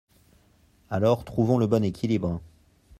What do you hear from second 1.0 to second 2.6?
trouvons le bon équilibre.